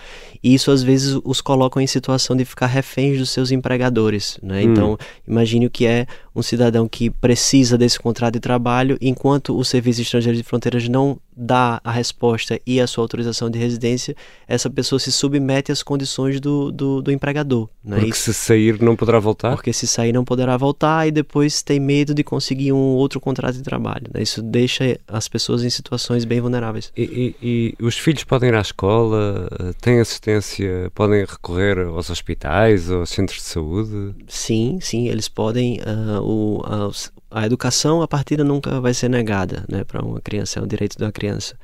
E 0.44 0.52
isso 0.52 0.70
às 0.70 0.82
vezes 0.82 1.18
os 1.24 1.40
colocam 1.40 1.80
em 1.80 1.86
situação 1.86 2.36
de 2.36 2.44
ficar 2.44 2.66
reféns 2.66 3.18
dos 3.18 3.30
seus 3.30 3.50
empregadores. 3.50 4.38
Né? 4.42 4.58
Hum. 4.58 4.70
Então, 4.70 4.98
imagine 5.26 5.64
o 5.64 5.70
que 5.70 5.86
é 5.86 6.06
um 6.34 6.42
cidadão 6.42 6.86
que 6.86 7.08
precisa 7.08 7.78
desse 7.78 7.98
contrato 7.98 8.34
de 8.34 8.40
trabalho, 8.40 8.98
enquanto 9.00 9.56
o 9.56 9.64
Serviço 9.64 10.02
Estrangeiro 10.02 10.36
de 10.36 10.44
Fronteiras 10.44 10.86
não 10.86 11.18
dá 11.34 11.80
a 11.82 11.90
resposta 11.90 12.60
e 12.66 12.80
a 12.80 12.86
sua 12.86 13.04
autorização 13.04 13.48
de 13.48 13.58
residência, 13.58 14.14
essa 14.46 14.68
pessoa 14.68 14.98
se 14.98 15.10
submete 15.10 15.72
às 15.72 15.82
condições 15.82 16.38
do, 16.38 16.70
do, 16.70 17.00
do 17.00 17.10
empregador. 17.10 17.68
Né? 17.82 17.98
Porque 17.98 18.14
se 18.14 18.34
sair 18.34 18.80
não 18.82 18.94
poderá 18.94 19.18
voltar? 19.18 19.54
Porque 19.54 19.72
se 19.72 19.86
sair 19.86 20.12
não 20.12 20.24
poderá 20.24 20.56
voltar 20.56 20.65
e 21.06 21.10
depois 21.10 21.62
tem 21.62 21.78
medo 21.78 22.14
de 22.14 22.24
conseguir 22.24 22.72
um 22.72 22.94
outro 22.94 23.20
contrato 23.20 23.56
de 23.56 23.62
trabalho. 23.62 24.06
Né? 24.12 24.22
Isso 24.22 24.42
deixa 24.42 24.98
as 25.06 25.28
pessoas 25.28 25.62
em 25.62 25.70
situações 25.70 26.24
bem 26.24 26.40
vulneráveis. 26.40 26.92
E, 26.96 27.34
e, 27.42 27.74
e 27.80 27.84
os 27.84 27.98
filhos 27.98 28.24
podem 28.24 28.48
ir 28.48 28.54
à 28.54 28.60
escola, 28.60 29.48
têm 29.80 30.00
assistência, 30.00 30.90
podem 30.94 31.24
recorrer 31.24 31.78
aos 31.86 32.10
hospitais, 32.10 32.90
aos 32.90 33.10
centros 33.10 33.38
de 33.38 33.44
saúde? 33.44 34.14
Sim, 34.28 34.78
sim, 34.80 35.08
eles 35.08 35.28
podem. 35.28 35.80
Uh, 35.80 36.22
o, 36.22 36.62
a, 36.64 37.40
a 37.42 37.46
educação, 37.46 38.02
a 38.02 38.08
partida 38.08 38.44
nunca 38.44 38.80
vai 38.80 38.94
ser 38.94 39.08
negada 39.08 39.64
né, 39.68 39.84
para 39.84 40.04
uma 40.04 40.20
criança, 40.20 40.58
é 40.58 40.62
um 40.62 40.66
direito 40.66 40.98
da 40.98 41.12
criança. 41.12 41.56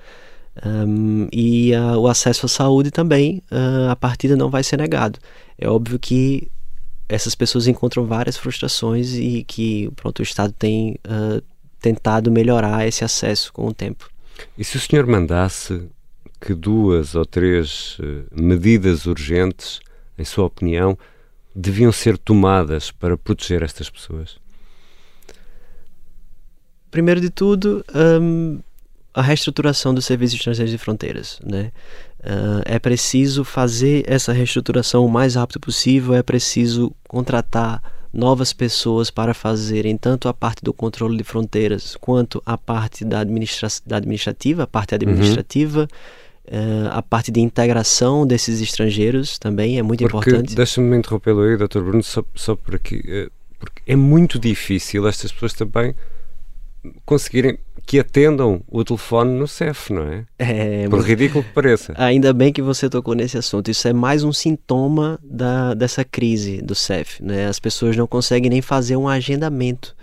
Um, 0.64 1.28
e 1.32 1.72
uh, 1.74 1.98
o 1.98 2.08
acesso 2.08 2.44
à 2.46 2.48
saúde 2.48 2.90
também, 2.90 3.42
uh, 3.50 3.90
a 3.90 3.96
partida 3.96 4.36
não 4.36 4.50
vai 4.50 4.62
ser 4.62 4.76
negado. 4.76 5.18
É 5.58 5.68
óbvio 5.68 5.98
que 5.98 6.50
essas 7.12 7.34
pessoas 7.34 7.66
encontram 7.66 8.06
várias 8.06 8.36
frustrações 8.36 9.14
e 9.14 9.44
que 9.44 9.90
pronto, 9.96 10.20
o 10.20 10.22
Estado 10.22 10.52
tem 10.58 10.96
uh, 11.06 11.42
tentado 11.80 12.30
melhorar 12.30 12.86
esse 12.86 13.04
acesso 13.04 13.52
com 13.52 13.66
o 13.66 13.74
tempo. 13.74 14.08
E 14.56 14.64
se 14.64 14.76
o 14.76 14.80
senhor 14.80 15.06
mandasse 15.06 15.88
que 16.40 16.54
duas 16.54 17.14
ou 17.14 17.24
três 17.24 17.98
medidas 18.34 19.06
urgentes, 19.06 19.80
em 20.18 20.24
sua 20.24 20.46
opinião, 20.46 20.98
deviam 21.54 21.92
ser 21.92 22.16
tomadas 22.16 22.90
para 22.90 23.16
proteger 23.16 23.62
estas 23.62 23.90
pessoas? 23.90 24.36
Primeiro 26.90 27.20
de 27.20 27.30
tudo, 27.30 27.84
um, 27.94 28.60
a 29.14 29.22
reestruturação 29.22 29.94
do 29.94 30.02
Serviço 30.02 30.36
Estrangeiro 30.36 30.70
de 30.70 30.78
Fronteiras. 30.78 31.38
Né? 31.44 31.72
Uh, 32.22 32.62
é 32.64 32.78
preciso 32.78 33.42
fazer 33.42 34.04
essa 34.06 34.32
reestruturação 34.32 35.04
o 35.04 35.10
mais 35.10 35.34
rápido 35.34 35.58
possível, 35.58 36.14
é 36.14 36.22
preciso 36.22 36.94
contratar 37.08 37.82
novas 38.12 38.52
pessoas 38.52 39.10
para 39.10 39.34
fazerem 39.34 39.96
tanto 39.96 40.28
a 40.28 40.34
parte 40.34 40.62
do 40.62 40.72
controle 40.72 41.16
de 41.16 41.24
fronteiras 41.24 41.96
quanto 41.96 42.40
a 42.46 42.56
parte 42.56 43.04
da, 43.04 43.20
administra 43.20 43.68
da 43.86 43.96
administrativa, 43.96 44.64
a 44.64 44.66
parte 44.66 44.94
administrativa. 44.94 45.80
Uhum. 45.80 46.22
Uh, 46.44 46.88
a 46.90 47.00
parte 47.00 47.30
de 47.30 47.40
integração 47.40 48.26
desses 48.26 48.60
estrangeiros 48.60 49.38
também 49.38 49.78
é 49.78 49.82
muito 49.82 50.06
porque, 50.08 50.30
importante. 50.30 50.54
Deixa-me 50.56 50.96
interrompê-lo 50.96 51.40
aí, 51.40 51.56
Dr. 51.56 51.80
Bruno, 51.80 52.02
só, 52.02 52.22
só 52.34 52.54
por 52.56 52.74
aqui. 52.74 52.96
Uh, 52.96 53.30
porque 53.58 53.80
é 53.86 53.94
muito 53.94 54.38
difícil 54.40 55.06
estas 55.06 55.30
pessoas 55.30 55.54
também 55.54 55.94
conseguirem 57.04 57.58
que 57.84 57.98
atendam 57.98 58.62
o 58.68 58.84
telefone 58.84 59.38
no 59.38 59.48
CEF, 59.48 59.92
não 59.92 60.02
é? 60.02 60.24
É. 60.38 60.88
Por 60.88 61.00
ridículo 61.00 61.42
que 61.42 61.50
pareça. 61.50 61.92
Ainda 61.96 62.32
bem 62.32 62.52
que 62.52 62.62
você 62.62 62.88
tocou 62.88 63.14
nesse 63.14 63.36
assunto. 63.36 63.70
Isso 63.70 63.86
é 63.88 63.92
mais 63.92 64.22
um 64.22 64.32
sintoma 64.32 65.18
da, 65.22 65.74
dessa 65.74 66.04
crise 66.04 66.62
do 66.62 66.74
CEF, 66.74 67.22
né? 67.22 67.46
As 67.46 67.58
pessoas 67.58 67.96
não 67.96 68.06
conseguem 68.06 68.50
nem 68.50 68.62
fazer 68.62 68.96
um 68.96 69.08
agendamento 69.08 69.96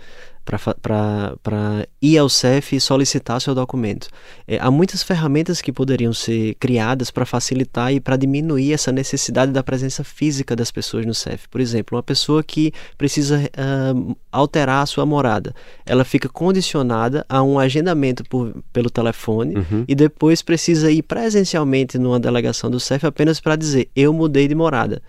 para 0.58 1.86
ir 2.00 2.18
ao 2.18 2.28
CEF 2.28 2.76
e 2.76 2.80
solicitar 2.80 3.40
seu 3.40 3.54
documento. 3.54 4.08
É, 4.46 4.58
há 4.58 4.70
muitas 4.70 5.02
ferramentas 5.02 5.60
que 5.60 5.72
poderiam 5.72 6.12
ser 6.12 6.54
criadas 6.54 7.10
para 7.10 7.24
facilitar 7.24 7.92
e 7.92 8.00
para 8.00 8.16
diminuir 8.16 8.72
essa 8.72 8.90
necessidade 8.90 9.52
da 9.52 9.62
presença 9.62 10.02
física 10.02 10.56
das 10.56 10.70
pessoas 10.70 11.06
no 11.06 11.14
CEF. 11.14 11.48
Por 11.48 11.60
exemplo, 11.60 11.96
uma 11.96 12.02
pessoa 12.02 12.42
que 12.42 12.72
precisa 12.96 13.38
uh, 13.38 14.16
alterar 14.32 14.82
a 14.82 14.86
sua 14.86 15.06
morada, 15.06 15.54
ela 15.86 16.04
fica 16.04 16.28
condicionada 16.28 17.24
a 17.28 17.42
um 17.42 17.58
agendamento 17.58 18.24
por, 18.24 18.54
pelo 18.72 18.90
telefone 18.90 19.56
uhum. 19.56 19.84
e 19.86 19.94
depois 19.94 20.42
precisa 20.42 20.90
ir 20.90 21.02
presencialmente 21.02 21.98
numa 21.98 22.18
delegação 22.18 22.70
do 22.70 22.80
CEF 22.80 23.06
apenas 23.06 23.40
para 23.40 23.56
dizer 23.56 23.88
eu 23.94 24.12
mudei 24.12 24.48
de 24.48 24.54
morada. 24.54 25.02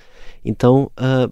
Então, 0.44 0.92
uh, 0.98 1.32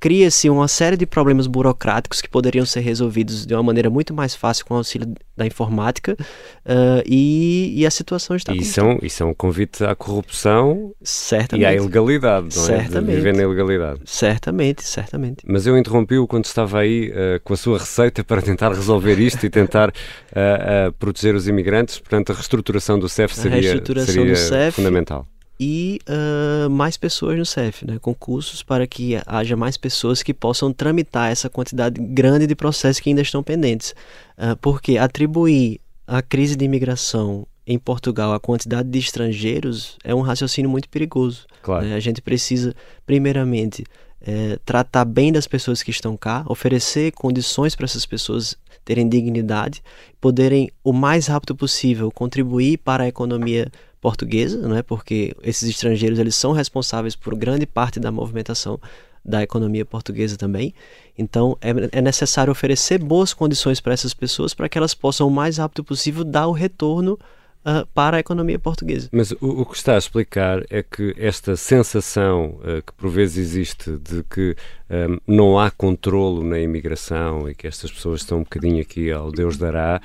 cria-se 0.00 0.48
uma 0.48 0.66
série 0.66 0.96
de 0.96 1.04
problemas 1.04 1.46
burocráticos 1.46 2.22
que 2.22 2.28
poderiam 2.28 2.64
ser 2.64 2.80
resolvidos 2.80 3.44
de 3.44 3.54
uma 3.54 3.62
maneira 3.62 3.90
muito 3.90 4.14
mais 4.14 4.34
fácil 4.34 4.64
com 4.64 4.74
o 4.74 4.78
auxílio 4.78 5.14
da 5.36 5.46
informática 5.46 6.16
uh, 6.18 7.02
e, 7.04 7.74
e, 7.76 7.86
a 7.86 7.90
situação 7.90 8.34
está 8.34 8.54
e 8.54 8.64
são 8.64 8.98
E 9.02 9.10
são 9.10 9.30
um 9.30 9.34
convite 9.34 9.84
à 9.84 9.94
corrupção 9.94 10.92
certamente. 11.02 11.62
e 11.62 11.66
à 11.66 11.74
ilegalidade, 11.74 12.44
não 12.56 12.64
certamente. 12.64 12.96
é? 12.96 13.00
De 13.00 13.16
viver 13.16 13.34
na 13.34 13.42
ilegalidade. 13.42 14.00
Certamente, 14.06 14.82
certamente. 14.84 15.44
Mas 15.46 15.66
eu 15.66 15.76
interrompi-o 15.76 16.26
quando 16.26 16.46
estava 16.46 16.80
aí 16.80 17.10
uh, 17.10 17.40
com 17.44 17.52
a 17.52 17.56
sua 17.56 17.78
receita 17.78 18.24
para 18.24 18.40
tentar 18.40 18.70
resolver 18.70 19.18
isto 19.18 19.44
e 19.44 19.50
tentar 19.50 19.90
uh, 19.90 20.92
proteger 20.98 21.34
os 21.34 21.46
imigrantes, 21.46 21.98
portanto 21.98 22.32
a 22.32 22.34
reestruturação 22.34 22.98
do 22.98 23.08
CEF 23.08 23.34
seria, 23.34 23.82
seria 24.06 24.36
CEF, 24.36 24.76
fundamental 24.76 25.26
e 25.62 26.00
uh, 26.08 26.70
mais 26.70 26.96
pessoas 26.96 27.36
no 27.36 27.44
CEF, 27.44 27.86
né? 27.86 27.98
concursos 27.98 28.62
para 28.62 28.86
que 28.86 29.20
haja 29.26 29.54
mais 29.54 29.76
pessoas 29.76 30.22
que 30.22 30.32
possam 30.32 30.72
tramitar 30.72 31.30
essa 31.30 31.50
quantidade 31.50 32.00
grande 32.00 32.46
de 32.46 32.54
processos 32.56 32.98
que 32.98 33.10
ainda 33.10 33.20
estão 33.20 33.42
pendentes. 33.42 33.94
Uh, 34.38 34.56
porque 34.62 34.96
atribuir 34.96 35.78
a 36.06 36.22
crise 36.22 36.56
de 36.56 36.64
imigração 36.64 37.46
em 37.66 37.78
Portugal 37.78 38.32
a 38.32 38.40
quantidade 38.40 38.88
de 38.88 38.98
estrangeiros 38.98 39.98
é 40.02 40.14
um 40.14 40.22
raciocínio 40.22 40.70
muito 40.70 40.88
perigoso. 40.88 41.46
Claro. 41.62 41.84
Né? 41.84 41.94
A 41.94 42.00
gente 42.00 42.22
precisa, 42.22 42.74
primeiramente, 43.04 43.84
é, 44.22 44.58
tratar 44.64 45.04
bem 45.04 45.30
das 45.30 45.46
pessoas 45.46 45.82
que 45.82 45.90
estão 45.90 46.16
cá, 46.16 46.42
oferecer 46.48 47.12
condições 47.12 47.76
para 47.76 47.84
essas 47.84 48.06
pessoas 48.06 48.56
terem 48.82 49.06
dignidade, 49.06 49.82
poderem 50.18 50.70
o 50.82 50.92
mais 50.92 51.26
rápido 51.26 51.54
possível 51.54 52.10
contribuir 52.10 52.78
para 52.78 53.04
a 53.04 53.08
economia 53.08 53.70
portuguesa, 54.00 54.56
não 54.66 54.76
é? 54.76 54.82
Porque 54.82 55.36
esses 55.42 55.68
estrangeiros 55.68 56.18
eles 56.18 56.34
são 56.34 56.52
responsáveis 56.52 57.14
por 57.14 57.34
grande 57.34 57.66
parte 57.66 58.00
da 58.00 58.10
movimentação 58.10 58.80
da 59.24 59.42
economia 59.42 59.84
portuguesa 59.84 60.36
também. 60.36 60.74
Então 61.16 61.56
é, 61.60 61.98
é 61.98 62.00
necessário 62.00 62.50
oferecer 62.50 62.98
boas 62.98 63.34
condições 63.34 63.80
para 63.80 63.92
essas 63.92 64.14
pessoas 64.14 64.54
para 64.54 64.68
que 64.68 64.78
elas 64.78 64.94
possam 64.94 65.28
o 65.28 65.30
mais 65.30 65.58
rápido 65.58 65.84
possível 65.84 66.24
dar 66.24 66.46
o 66.46 66.52
retorno 66.52 67.18
Uh, 67.62 67.84
para 67.92 68.16
a 68.16 68.20
economia 68.20 68.58
portuguesa. 68.58 69.10
Mas 69.12 69.32
o, 69.32 69.36
o, 69.60 69.66
que 69.66 69.76
está 69.76 69.94
a 69.94 69.98
explicar 69.98 70.64
é 70.70 70.82
que 70.82 71.14
esta 71.18 71.56
sensação 71.56 72.58
uh, 72.60 72.80
que 72.80 72.90
por 72.94 73.10
vezes 73.10 73.36
existe 73.36 73.98
de 73.98 74.24
que 74.30 74.56
um, 74.88 75.18
não 75.26 75.58
há 75.58 75.70
controlo 75.70 76.42
na 76.42 76.58
imigração 76.58 77.46
e 77.50 77.54
que 77.54 77.66
estas 77.66 77.92
pessoas 77.92 78.22
estão 78.22 78.38
um 78.38 78.44
bocadinho 78.44 78.80
aqui 78.80 79.12
ao 79.12 79.30
Deus 79.30 79.58
dará, 79.58 80.00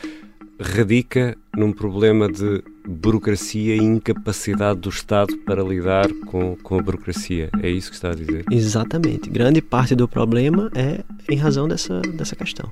radica 0.60 1.38
num 1.56 1.72
problema 1.72 2.30
de 2.32 2.63
burocracia 2.88 3.76
e 3.76 3.80
incapacidade 3.80 4.80
do 4.80 4.89
Estado 4.89 5.36
para 5.39 5.63
lidar 5.63 6.08
com, 6.26 6.56
com 6.56 6.80
a 6.80 6.82
burocracia. 6.82 7.50
É 7.62 7.70
isso 7.70 7.89
que 7.89 7.96
está 7.96 8.12
a 8.12 8.15
dizer? 8.15 8.46
Exatamente. 8.52 9.30
Grande 9.30 9.62
parte 9.62 9.96
do 9.96 10.08
problema 10.08 10.72
é 10.76 11.04
em 11.30 11.36
razão 11.36 11.68
dessa, 11.68 12.00
dessa 12.02 12.36
questão. 12.36 12.72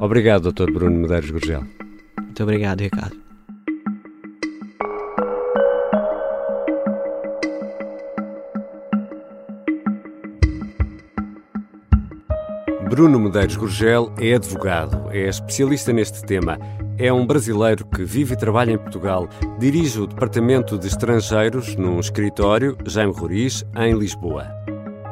Obrigado, 0.00 0.52
Dr. 0.52 0.70
Bruno 0.70 1.00
Medeiros 1.00 1.30
Gurgel. 1.30 1.64
Muito 2.20 2.42
obrigado, 2.42 2.80
Ricardo. 2.80 3.24
Bruno 12.88 13.18
Medeiros 13.18 13.56
Gurgel 13.56 14.12
é 14.20 14.34
advogado, 14.34 15.10
é 15.10 15.28
especialista 15.28 15.92
neste 15.92 16.22
tema 16.22 16.56
é 16.98 17.12
um 17.12 17.26
brasileiro 17.26 17.84
que 17.86 18.04
vive 18.04 18.34
e 18.34 18.36
trabalha 18.36 18.72
em 18.72 18.78
Portugal. 18.78 19.28
Dirige 19.58 20.00
o 20.00 20.06
Departamento 20.06 20.78
de 20.78 20.86
Estrangeiros 20.86 21.76
num 21.76 21.98
escritório, 21.98 22.76
Jaime 22.86 23.12
Roriz, 23.12 23.64
em 23.76 23.94
Lisboa. 23.94 24.46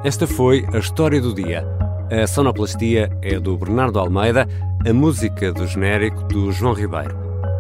Esta 0.05 0.27
foi 0.27 0.67
a 0.73 0.79
história 0.79 1.21
do 1.21 1.35
dia. 1.35 1.65
A 2.11 2.27
sonoplastia 2.27 3.11
é 3.23 3.39
do 3.39 3.57
Bernardo 3.57 3.99
Almeida, 3.99 4.47
a 4.87 4.93
música 4.93 5.53
do 5.53 5.67
genérico 5.67 6.23
do 6.25 6.53
João 6.53 6.75
Ribeiro. 6.75 7.17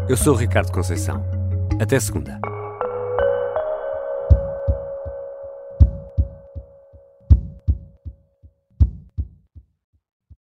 Eu 0.09 0.17
sou 0.17 0.35
Ricardo 0.35 0.73
Conceição. 0.73 1.25
Até 1.81 1.99
segunda. 1.99 2.52